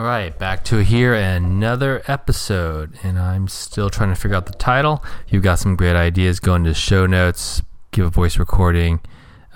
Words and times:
All 0.00 0.06
right, 0.06 0.36
back 0.38 0.64
to 0.64 0.82
here 0.82 1.12
another 1.12 2.02
episode, 2.06 2.98
and 3.02 3.18
I'm 3.18 3.48
still 3.48 3.90
trying 3.90 4.08
to 4.08 4.14
figure 4.14 4.34
out 4.34 4.46
the 4.46 4.54
title. 4.54 5.04
You've 5.28 5.42
got 5.42 5.58
some 5.58 5.76
great 5.76 5.94
ideas, 5.94 6.40
go 6.40 6.54
into 6.54 6.72
show 6.72 7.04
notes, 7.04 7.60
give 7.90 8.06
a 8.06 8.08
voice 8.08 8.38
recording. 8.38 9.00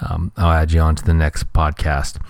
Um, 0.03 0.33
I'll 0.37 0.51
add 0.53 0.71
you 0.71 0.81
on 0.81 0.97
to 0.97 1.03
the 1.03 1.15
next 1.15 1.51
podcast. 1.55 2.21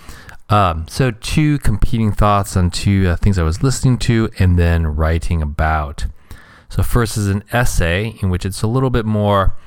Um, 0.49 0.87
so, 0.87 1.11
two 1.11 1.59
competing 1.59 2.13
thoughts 2.13 2.55
on 2.55 2.71
two 2.71 3.05
uh, 3.05 3.17
things 3.17 3.37
I 3.37 3.43
was 3.43 3.61
listening 3.61 3.97
to 3.97 4.29
and 4.39 4.57
then 4.57 4.87
writing 4.87 5.41
about. 5.41 6.05
So, 6.69 6.83
first 6.83 7.17
is 7.17 7.27
an 7.27 7.43
essay 7.51 8.17
in 8.21 8.29
which 8.29 8.45
it's 8.45 8.61
a 8.61 8.67
little 8.67 8.89
bit 8.89 9.05
more, 9.05 9.57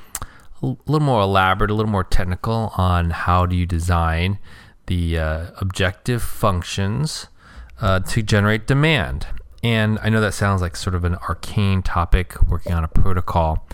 a 0.62 0.74
little 0.86 1.04
more 1.06 1.20
elaborate, 1.20 1.70
a 1.70 1.74
little 1.74 1.92
more 1.92 2.02
technical 2.02 2.72
on 2.78 3.10
how 3.10 3.44
do 3.44 3.54
you 3.54 3.66
design 3.66 4.38
the 4.86 5.18
uh, 5.18 5.46
objective 5.60 6.22
functions 6.22 7.26
uh, 7.80 8.00
to 8.00 8.22
generate 8.22 8.66
demand. 8.66 9.26
And 9.62 9.98
I 10.03 10.08
know 10.08 10.21
that 10.21 10.34
sounds 10.34 10.62
like 10.62 10.76
sort 10.76 10.94
of 10.94 11.04
an 11.04 11.16
arcane 11.16 11.82
topic, 11.82 12.36
working 12.48 12.72
on 12.72 12.84
a 12.84 12.89
protocol, 12.89 13.66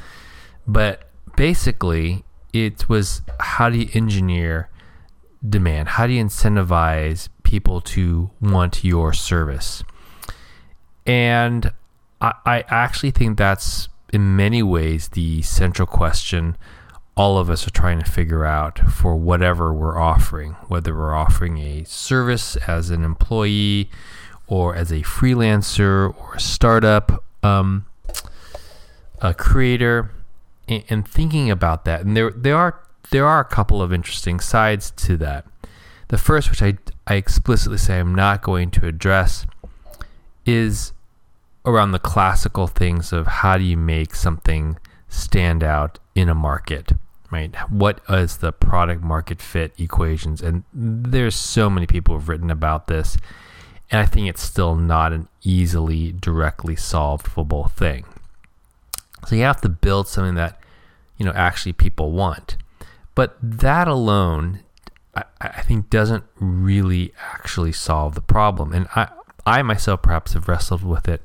but 0.66 1.10
basically, 1.36 2.24
it 2.52 2.88
was 2.88 3.22
how 3.40 3.68
do 3.68 3.78
you 3.78 3.88
engineer 3.92 4.70
demand? 5.46 5.88
How 5.88 6.06
do 6.06 6.14
you 6.14 6.24
incentivize 6.24 7.28
people 7.42 7.80
to 7.82 8.30
want 8.40 8.84
your 8.84 9.12
service? 9.12 9.84
And 11.06 11.70
I, 12.20 12.34
I 12.46 12.64
actually 12.68 13.10
think 13.10 13.36
that's 13.36 13.88
in 14.12 14.36
many 14.36 14.62
ways 14.62 15.08
the 15.08 15.42
central 15.42 15.86
question 15.86 16.56
all 17.16 17.38
of 17.38 17.48
us 17.48 17.66
are 17.66 17.70
trying 17.70 18.00
to 18.00 18.10
figure 18.10 18.44
out 18.44 18.78
for 18.90 19.14
whatever 19.16 19.72
we're 19.72 19.98
offering, 19.98 20.52
whether 20.68 20.94
we're 20.94 21.14
offering 21.14 21.58
a 21.58 21.84
service 21.84 22.56
as 22.66 22.90
an 22.90 23.04
employee 23.04 23.88
or 24.46 24.74
as 24.74 24.90
a 24.90 25.00
freelancer 25.02 26.14
or 26.18 26.34
a 26.34 26.40
startup 26.40 27.24
um, 27.44 27.86
a 29.20 29.34
creator, 29.34 30.10
and, 30.66 30.82
and 30.88 31.08
thinking 31.08 31.50
about 31.50 31.84
that. 31.84 32.04
And 32.04 32.16
there, 32.16 32.30
there 32.30 32.56
are 32.56 32.80
there 33.10 33.26
are 33.26 33.40
a 33.40 33.44
couple 33.44 33.82
of 33.82 33.92
interesting 33.92 34.40
sides 34.40 34.90
to 34.92 35.16
that. 35.18 35.46
The 36.08 36.18
first, 36.18 36.50
which 36.50 36.62
I, 36.62 36.78
I 37.06 37.14
explicitly 37.14 37.78
say 37.78 38.00
I'm 38.00 38.14
not 38.14 38.42
going 38.42 38.70
to 38.72 38.86
address, 38.86 39.46
is 40.46 40.92
around 41.66 41.92
the 41.92 41.98
classical 41.98 42.66
things 42.66 43.12
of 43.12 43.26
how 43.26 43.58
do 43.58 43.64
you 43.64 43.76
make 43.76 44.14
something 44.14 44.78
stand 45.08 45.62
out 45.62 45.98
in 46.14 46.28
a 46.28 46.34
market 46.34 46.92
right 47.34 47.54
what 47.70 48.00
is 48.08 48.38
the 48.38 48.52
product 48.52 49.02
market 49.02 49.42
fit 49.42 49.72
equations? 49.78 50.40
And 50.40 50.64
there's 50.72 51.34
so 51.34 51.68
many 51.68 51.86
people 51.86 52.14
who've 52.14 52.28
written 52.28 52.50
about 52.50 52.86
this 52.86 53.16
and 53.90 54.00
i 54.00 54.06
think 54.06 54.28
it's 54.28 54.42
still 54.42 54.74
not 54.74 55.12
an 55.12 55.28
easily 55.42 56.12
directly 56.12 56.76
solvable 56.76 57.68
thing. 57.68 58.04
So 59.26 59.36
you 59.36 59.42
have 59.42 59.60
to 59.62 59.68
build 59.68 60.08
something 60.08 60.36
that 60.36 60.58
you 61.18 61.26
know 61.26 61.32
actually 61.32 61.72
people 61.72 62.12
want. 62.12 62.56
But 63.14 63.36
that 63.42 63.86
alone 63.88 64.60
I, 65.14 65.24
I 65.40 65.62
think 65.62 65.90
doesn't 65.90 66.24
really 66.40 67.12
actually 67.32 67.72
solve 67.72 68.14
the 68.14 68.26
problem. 68.36 68.72
And 68.72 68.86
i 68.94 69.08
i 69.46 69.62
myself 69.62 70.02
perhaps 70.02 70.32
have 70.34 70.48
wrestled 70.48 70.84
with 70.84 71.08
it 71.08 71.22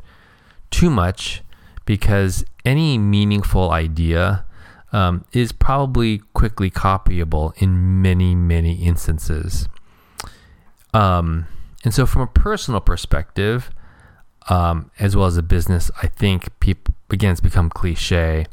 too 0.72 0.90
much 0.90 1.42
because 1.86 2.46
any 2.66 2.98
meaningful 2.98 3.72
idea 3.72 4.46
um, 4.92 5.26
is 5.32 5.52
probably 5.52 6.20
quickly 6.34 6.72
copyable 6.72 7.54
in 7.62 8.02
many, 8.02 8.36
many 8.36 8.76
instances. 8.84 9.68
Um, 10.94 11.48
and 11.84 11.94
so, 11.94 12.06
from 12.06 12.24
a 12.24 12.28
personal 12.28 12.82
perspective, 12.82 13.70
um, 14.50 14.92
as 15.00 15.16
well 15.16 15.28
as 15.28 15.38
a 15.38 15.44
business, 15.44 15.92
I 16.02 16.08
think 16.08 16.60
people, 16.60 16.94
again, 17.10 17.32
it's 17.32 17.42
become 17.42 17.70
cliche, 17.70 18.48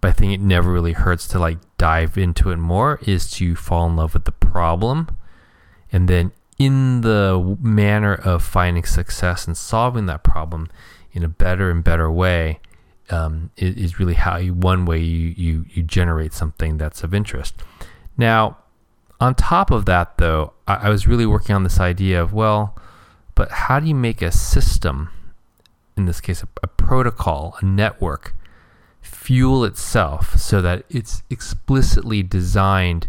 but 0.00 0.08
I 0.08 0.12
think 0.12 0.32
it 0.32 0.40
never 0.40 0.72
really 0.72 0.92
hurts 0.92 1.28
to 1.28 1.38
like 1.38 1.58
dive 1.76 2.16
into 2.16 2.50
it 2.50 2.56
more, 2.56 2.98
is 3.02 3.30
to 3.32 3.54
fall 3.54 3.86
in 3.86 3.96
love 3.96 4.14
with 4.14 4.24
the 4.24 4.32
problem. 4.32 5.16
And 5.92 6.08
then, 6.08 6.32
in 6.58 7.02
the 7.02 7.56
manner 7.60 8.14
of 8.14 8.42
finding 8.42 8.84
success 8.84 9.46
and 9.46 9.56
solving 9.56 10.06
that 10.06 10.24
problem 10.24 10.68
in 11.12 11.22
a 11.22 11.28
better 11.28 11.70
and 11.70 11.84
better 11.84 12.10
way, 12.10 12.58
um, 13.10 13.50
is, 13.56 13.74
is, 13.76 13.98
really 13.98 14.14
how 14.14 14.36
you, 14.36 14.54
one 14.54 14.84
way 14.84 14.98
you, 14.98 15.34
you, 15.36 15.64
you 15.70 15.82
generate 15.82 16.32
something 16.32 16.78
that's 16.78 17.02
of 17.02 17.14
interest. 17.14 17.54
Now, 18.16 18.58
on 19.20 19.34
top 19.34 19.70
of 19.70 19.86
that, 19.86 20.18
though, 20.18 20.52
I, 20.66 20.74
I 20.74 20.88
was 20.88 21.06
really 21.06 21.26
working 21.26 21.54
on 21.54 21.64
this 21.64 21.80
idea 21.80 22.22
of, 22.22 22.32
well, 22.32 22.76
but 23.34 23.50
how 23.50 23.80
do 23.80 23.86
you 23.86 23.94
make 23.94 24.22
a 24.22 24.30
system, 24.30 25.10
in 25.96 26.06
this 26.06 26.20
case, 26.20 26.42
a, 26.42 26.48
a 26.62 26.66
protocol, 26.66 27.56
a 27.60 27.64
network, 27.64 28.34
fuel 29.00 29.64
itself 29.64 30.38
so 30.38 30.60
that 30.60 30.84
it's 30.90 31.22
explicitly 31.30 32.22
designed 32.22 33.08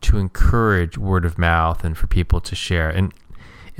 to 0.00 0.18
encourage 0.18 0.96
word 0.96 1.24
of 1.24 1.38
mouth 1.38 1.84
and 1.84 1.96
for 1.96 2.06
people 2.06 2.40
to 2.40 2.54
share? 2.54 2.88
And 2.88 3.12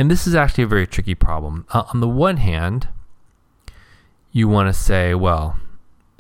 and 0.01 0.11
this 0.11 0.27
is 0.27 0.35
actually 0.35 0.65
a 0.65 0.69
very 0.69 0.87
tricky 0.87 1.15
problem. 1.15 1.67
Uh, 1.73 1.83
on 1.93 2.01
the 2.01 2.09
one 2.09 2.39
hand, 2.39 2.89
you 4.33 4.49
want 4.49 4.69
to 4.69 4.73
say, 4.73 5.15
well, 5.15 5.59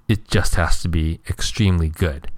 it 0.08 0.28
just 0.28 0.56
has 0.56 0.82
to 0.82 0.88
be 0.88 1.20
extremely 1.28 1.88
good. 1.88 2.30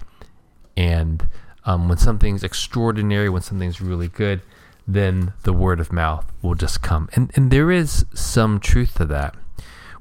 And 0.77 1.27
um, 1.65 1.89
when 1.89 1.97
something's 1.97 2.43
extraordinary, 2.43 3.29
when 3.29 3.41
something's 3.41 3.81
really 3.81 4.07
good, 4.07 4.41
then 4.87 5.33
the 5.43 5.53
word 5.53 5.79
of 5.79 5.91
mouth 5.91 6.31
will 6.41 6.55
just 6.55 6.81
come. 6.81 7.09
And, 7.13 7.31
and 7.35 7.49
there 7.49 7.71
is 7.71 8.05
some 8.13 8.59
truth 8.59 8.95
to 8.95 9.05
that. 9.05 9.35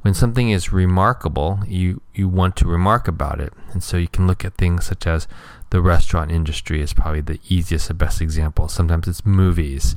When 0.03 0.15
something 0.15 0.51
is 0.51 0.73
remarkable, 0.73 1.61
you, 1.67 2.03
you 2.13 2.29
want 2.29 2.57
to 2.57 2.67
remark 2.67 3.07
about 3.07 3.41
it. 3.41 3.53
And 3.73 3.83
so 3.85 3.97
you 3.97 4.09
can 4.09 4.27
look 4.27 4.45
at 4.45 4.57
things 4.57 4.87
such 4.87 5.07
as 5.07 5.29
the 5.71 5.81
restaurant 5.81 6.33
industry 6.33 6.83
is 6.83 6.93
probably 6.93 7.21
the 7.21 7.39
easiest 7.49 7.89
and 7.89 7.99
best 7.99 8.21
example. 8.21 8.67
Sometimes 8.67 9.07
it's 9.07 9.25
movies. 9.25 9.97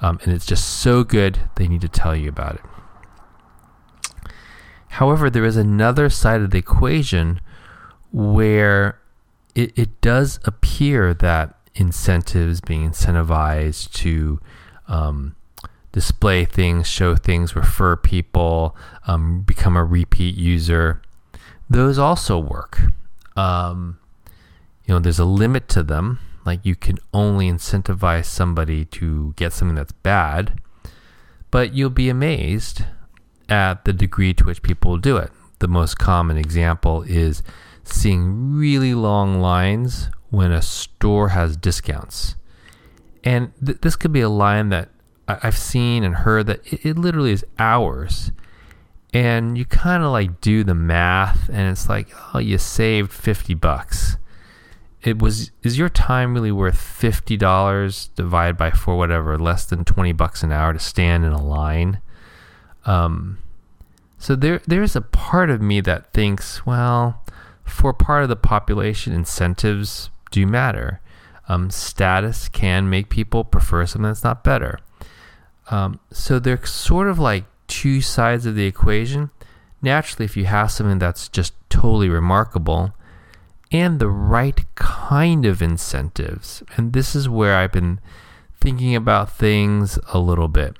Um, 0.00 0.20
and 0.22 0.32
it's 0.32 0.46
just 0.46 0.66
so 0.66 1.04
good, 1.04 1.40
they 1.56 1.66
need 1.66 1.80
to 1.82 1.88
tell 1.88 2.14
you 2.14 2.28
about 2.28 2.54
it. 2.54 2.62
However, 4.90 5.30
there 5.30 5.44
is 5.44 5.56
another 5.56 6.10
side 6.10 6.40
of 6.40 6.50
the 6.50 6.58
equation 6.58 7.40
where 8.12 8.98
it, 9.54 9.72
it 9.78 10.00
does 10.00 10.40
appear 10.44 11.14
that 11.14 11.56
incentives, 11.76 12.60
being 12.60 12.90
incentivized 12.90 13.92
to 13.92 14.40
um, 14.88 15.36
display 15.92 16.44
things, 16.44 16.88
show 16.88 17.14
things, 17.14 17.54
refer 17.54 17.94
people, 17.94 18.76
um, 19.06 19.42
become 19.42 19.76
a 19.76 19.84
repeat 19.84 20.34
user, 20.34 21.00
those 21.68 21.96
also 21.96 22.36
work. 22.36 22.80
Um, 23.36 23.98
you 24.84 24.92
know, 24.92 24.98
there's 24.98 25.20
a 25.20 25.24
limit 25.24 25.68
to 25.68 25.84
them. 25.84 26.18
Like 26.44 26.66
you 26.66 26.74
can 26.74 26.98
only 27.14 27.48
incentivize 27.48 28.24
somebody 28.24 28.84
to 28.86 29.34
get 29.36 29.52
something 29.52 29.76
that's 29.76 29.92
bad, 29.92 30.60
but 31.52 31.74
you'll 31.74 31.90
be 31.90 32.08
amazed 32.08 32.82
at 33.50 33.84
the 33.84 33.92
degree 33.92 34.32
to 34.34 34.44
which 34.44 34.62
people 34.62 34.96
do 34.96 35.16
it. 35.16 35.30
The 35.58 35.68
most 35.68 35.98
common 35.98 36.38
example 36.38 37.02
is 37.02 37.42
seeing 37.84 38.54
really 38.54 38.94
long 38.94 39.40
lines 39.40 40.08
when 40.30 40.52
a 40.52 40.62
store 40.62 41.30
has 41.30 41.56
discounts. 41.56 42.36
And 43.24 43.52
th- 43.64 43.80
this 43.82 43.96
could 43.96 44.12
be 44.12 44.20
a 44.20 44.28
line 44.28 44.68
that 44.70 44.88
I- 45.28 45.38
have 45.42 45.58
seen 45.58 46.04
and 46.04 46.14
heard 46.14 46.46
that 46.46 46.60
it, 46.72 46.86
it 46.86 46.98
literally 46.98 47.32
is 47.32 47.44
hours. 47.58 48.32
And 49.12 49.58
you 49.58 49.64
kind 49.64 50.02
of 50.04 50.12
like 50.12 50.40
do 50.40 50.62
the 50.62 50.74
math 50.74 51.48
and 51.48 51.68
it's 51.70 51.88
like, 51.88 52.08
oh, 52.32 52.38
you 52.38 52.58
saved 52.58 53.12
50 53.12 53.54
bucks. 53.54 54.16
It 55.02 55.18
was, 55.18 55.50
is 55.62 55.78
your 55.78 55.88
time 55.88 56.34
really 56.34 56.52
worth 56.52 56.76
$50 56.76 58.14
divided 58.14 58.56
by 58.56 58.70
four, 58.70 58.96
whatever, 58.96 59.36
less 59.38 59.64
than 59.64 59.84
20 59.84 60.12
bucks 60.12 60.42
an 60.42 60.52
hour 60.52 60.72
to 60.72 60.78
stand 60.78 61.24
in 61.24 61.32
a 61.32 61.42
line? 61.42 62.00
Um, 62.86 63.38
so 64.18 64.36
there 64.36 64.60
there's 64.66 64.96
a 64.96 65.00
part 65.00 65.50
of 65.50 65.62
me 65.62 65.80
that 65.80 66.12
thinks, 66.12 66.66
well, 66.66 67.22
for 67.64 67.92
part 67.92 68.22
of 68.22 68.28
the 68.28 68.36
population, 68.36 69.12
incentives 69.12 70.10
do 70.30 70.46
matter. 70.46 71.00
Um, 71.48 71.70
status 71.70 72.48
can 72.48 72.88
make 72.88 73.08
people 73.08 73.44
prefer 73.44 73.86
something 73.86 74.08
that's 74.08 74.22
not 74.22 74.44
better. 74.44 74.78
Um, 75.70 76.00
so 76.12 76.38
they're 76.38 76.64
sort 76.64 77.08
of 77.08 77.18
like 77.18 77.44
two 77.66 78.00
sides 78.00 78.46
of 78.46 78.54
the 78.54 78.66
equation. 78.66 79.30
Naturally, 79.82 80.26
if 80.26 80.36
you 80.36 80.44
have 80.44 80.70
something 80.70 80.98
that's 80.98 81.28
just 81.28 81.54
totally 81.70 82.08
remarkable 82.08 82.94
and 83.72 83.98
the 83.98 84.08
right 84.08 84.64
kind 84.74 85.46
of 85.46 85.62
incentives, 85.62 86.62
and 86.76 86.92
this 86.92 87.14
is 87.14 87.28
where 87.28 87.56
I've 87.56 87.72
been 87.72 88.00
thinking 88.60 88.94
about 88.94 89.32
things 89.32 89.98
a 90.12 90.18
little 90.18 90.48
bit. 90.48 90.76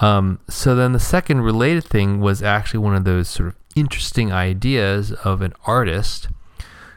Um, 0.00 0.40
so 0.48 0.74
then 0.74 0.92
the 0.92 1.00
second 1.00 1.40
related 1.40 1.84
thing 1.84 2.20
was 2.20 2.42
actually 2.42 2.78
one 2.78 2.94
of 2.94 3.04
those 3.04 3.28
sort 3.28 3.48
of 3.48 3.56
interesting 3.74 4.32
ideas 4.32 5.12
of 5.12 5.42
an 5.42 5.52
artist 5.64 6.28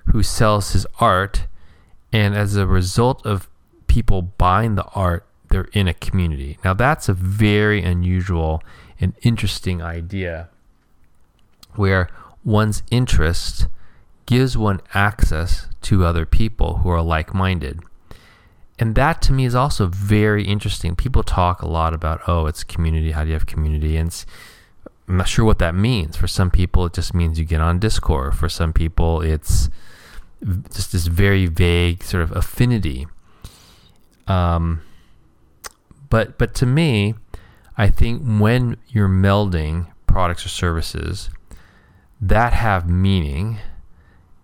who 0.08 0.24
sells 0.24 0.74
his 0.74 0.86
art, 1.00 1.48
and 2.12 2.36
as 2.36 2.56
a 2.56 2.68
result 2.68 3.26
of 3.26 3.50
people 3.88 4.22
buying 4.22 4.76
the 4.76 4.86
art, 4.96 5.26
they're 5.50 5.70
in 5.74 5.88
a 5.88 5.94
community. 5.94 6.58
Now, 6.64 6.74
that's 6.74 7.10
a 7.10 7.14
very 7.14 7.84
unusual 7.84 8.64
and 9.00 9.14
interesting 9.22 9.82
idea 9.82 10.50
where 11.76 12.10
one's 12.44 12.84
interest 12.92 13.68
gives 14.26 14.58
one 14.58 14.80
access 14.94 15.68
to 15.82 16.06
other 16.06 16.26
people 16.26 16.78
who 16.78 16.90
are 16.90 17.02
like 17.02 17.34
minded. 17.34 17.82
And 18.82 18.96
that 18.96 19.22
to 19.22 19.34
me 19.34 19.46
is 19.46 19.54
also 19.54 19.86
very 19.86 20.44
interesting. 20.44 20.96
People 20.96 21.22
talk 21.22 21.62
a 21.62 21.68
lot 21.68 21.94
about, 21.94 22.22
oh, 22.28 22.48
it's 22.48 22.64
community. 22.64 23.12
How 23.12 23.22
do 23.22 23.28
you 23.28 23.34
have 23.34 23.46
community? 23.46 23.96
And 23.96 24.26
I'm 25.08 25.18
not 25.18 25.28
sure 25.28 25.46
what 25.46 25.60
that 25.60 25.76
means. 25.76 26.18
For 26.18 26.28
some 26.28 26.50
people, 26.50 26.88
it 26.88 26.94
just 26.94 27.14
means 27.14 27.38
you 27.38 27.46
get 27.46 27.62
on 27.62 27.78
Discord. 27.78 28.36
For 28.36 28.50
some 28.50 28.74
people, 28.74 29.22
it's 29.22 29.70
just 30.74 30.94
this 30.94 31.06
very 31.06 31.46
vague 31.46 32.04
sort 32.04 32.24
of 32.24 32.32
affinity. 32.36 33.06
Um, 34.26 34.82
but 36.10 36.40
but 36.40 36.56
to 36.56 36.66
me, 36.66 37.14
I 37.78 37.88
think 37.88 38.24
when 38.24 38.78
you're 38.88 39.08
melding 39.08 39.92
products 40.08 40.44
or 40.44 40.50
services 40.50 41.30
that 42.20 42.54
have 42.54 42.90
meaning 42.90 43.60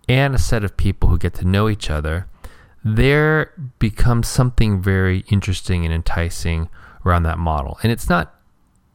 and 0.08 0.36
a 0.36 0.38
set 0.38 0.62
of 0.62 0.76
people 0.76 1.08
who 1.08 1.18
get 1.18 1.34
to 1.34 1.44
know 1.44 1.68
each 1.68 1.90
other, 1.90 2.28
there 2.84 3.52
becomes 3.78 4.28
something 4.28 4.80
very 4.82 5.24
interesting 5.28 5.84
and 5.84 5.92
enticing 5.92 6.68
around 7.04 7.24
that 7.24 7.38
model. 7.38 7.78
And 7.82 7.90
it's 7.92 8.08
not 8.08 8.34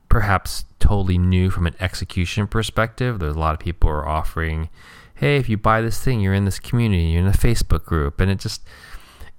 perhaps 0.09 0.65
totally 0.79 1.17
new 1.17 1.49
from 1.49 1.67
an 1.67 1.75
execution 1.79 2.47
perspective. 2.47 3.19
There's 3.19 3.35
a 3.35 3.39
lot 3.39 3.53
of 3.53 3.59
people 3.59 3.89
are 3.89 4.07
offering, 4.07 4.69
hey, 5.15 5.37
if 5.37 5.49
you 5.49 5.57
buy 5.57 5.81
this 5.81 5.99
thing, 5.99 6.21
you're 6.21 6.33
in 6.33 6.45
this 6.45 6.59
community, 6.59 7.03
you're 7.03 7.21
in 7.21 7.27
a 7.27 7.31
Facebook 7.31 7.85
group. 7.85 8.21
And 8.21 8.29
it 8.29 8.39
just, 8.39 8.61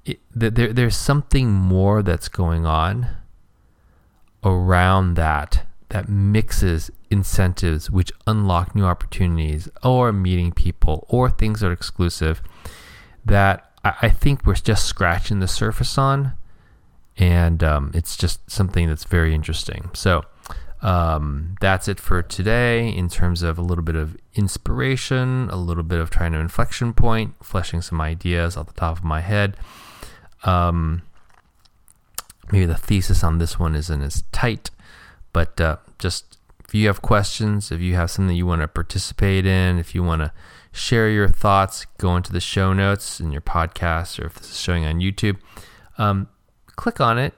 it, 0.05 0.21
there, 0.35 0.73
there's 0.73 0.97
something 0.97 1.51
more 1.51 2.03
that's 2.03 2.29
going 2.29 2.67
on 2.67 3.09
around 4.43 5.15
that 5.15 5.67
that 5.91 6.09
mixes 6.09 6.91
incentives 7.09 7.91
which 7.91 8.11
unlock 8.27 8.75
new 8.75 8.85
opportunities 8.85 9.69
or 9.83 10.13
meeting 10.13 10.51
people 10.51 11.07
or 11.09 11.31
things 11.31 11.61
that 11.61 11.69
are 11.69 11.73
exclusive 11.73 12.43
that 13.25 13.71
I, 13.85 13.95
I 14.03 14.09
think 14.09 14.47
we're 14.47 14.55
just 14.55 14.87
scratching 14.87 15.41
the 15.41 15.49
surface 15.49 15.99
on. 15.99 16.33
And 17.17 17.63
um, 17.63 17.93
it's 17.95 18.17
just 18.17 18.51
something 18.51 18.89
that's 18.89 19.05
very 19.05 19.35
interesting. 19.35 19.91
So 19.95 20.25
um, 20.83 21.55
that's 21.61 21.87
it 21.87 22.01
for 22.01 22.23
today 22.23 22.89
in 22.89 23.09
terms 23.09 23.43
of 23.43 23.57
a 23.57 23.63
little 23.63 23.85
bit 23.85 23.95
of 23.95 24.17
inspiration, 24.35 25.49
a 25.51 25.57
little 25.57 25.85
bit 25.85 26.01
of 26.01 26.11
trying 26.11 26.33
to 26.33 26.39
inflection 26.39 26.93
point, 26.93 27.35
fleshing 27.43 27.83
some 27.83 28.01
ideas 28.01 28.57
off 28.57 28.67
the 28.67 28.73
top 28.73 28.99
of 28.99 29.05
my 29.05 29.21
head. 29.21 29.57
Um, 30.43 31.03
maybe 32.51 32.67
the 32.67 32.75
thesis 32.75 33.23
on 33.23 33.39
this 33.39 33.59
one 33.59 33.75
isn't 33.77 34.03
as 34.03 34.25
tight, 34.33 34.71
but 35.33 35.61
uh, 35.61 35.77
just 35.99 36.34
if 36.67 36.75
you 36.75 36.87
have 36.87 37.03
questions, 37.03 37.71
if 37.71 37.81
you 37.81 37.95
have 37.95 38.11
something 38.11 38.37
you 38.37 38.47
want 38.47 38.63
to 38.63 38.69
participate 38.69 39.47
in, 39.47 39.79
if 39.79 39.95
you 39.95 40.03
want 40.03 40.23
to 40.23 40.33
share 40.73 41.09
your 41.09 41.29
thoughts, 41.29 41.87
go 41.99 42.17
into 42.17 42.33
the 42.33 42.41
show 42.41 42.73
notes 42.73 43.21
in 43.21 43.31
your 43.31 43.41
podcast, 43.41 44.19
or 44.19 44.27
if 44.27 44.35
this 44.35 44.51
is 44.51 44.61
showing 44.61 44.85
on 44.85 44.97
YouTube, 44.97 45.37
um, 45.99 46.29
click 46.77 47.01
on 47.01 47.19
it 47.19 47.35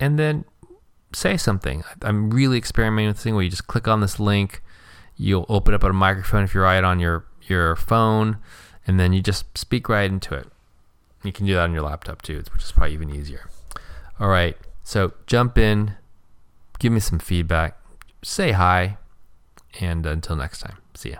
and 0.00 0.18
then 0.18 0.44
say 1.12 1.36
something. 1.36 1.84
I'm 2.02 2.30
really 2.30 2.56
experimenting 2.56 3.08
with 3.08 3.16
this 3.16 3.24
thing 3.24 3.34
where 3.34 3.44
you 3.44 3.50
just 3.50 3.66
click 3.66 3.88
on 3.88 4.00
this 4.00 4.18
link, 4.18 4.62
you'll 5.16 5.46
open 5.48 5.74
up 5.74 5.82
a 5.82 5.92
microphone 5.92 6.44
if 6.44 6.54
you're 6.54 6.64
right 6.64 6.84
on 6.84 7.00
your 7.00 7.24
your 7.42 7.76
phone, 7.76 8.38
and 8.86 9.00
then 9.00 9.12
you 9.12 9.22
just 9.22 9.56
speak 9.56 9.88
right 9.88 10.10
into 10.10 10.34
it. 10.34 10.46
You 11.24 11.32
can 11.32 11.46
do 11.46 11.54
that 11.54 11.62
on 11.62 11.72
your 11.72 11.82
laptop 11.82 12.22
too, 12.22 12.42
which 12.52 12.62
is 12.62 12.72
probably 12.72 12.92
even 12.92 13.14
easier. 13.14 13.48
All 14.20 14.28
right, 14.28 14.56
so 14.82 15.12
jump 15.26 15.56
in, 15.56 15.94
give 16.78 16.92
me 16.92 17.00
some 17.00 17.18
feedback, 17.18 17.78
say 18.22 18.52
hi, 18.52 18.98
and 19.80 20.04
until 20.06 20.36
next 20.36 20.60
time, 20.60 20.78
see 20.94 21.10
ya. 21.10 21.18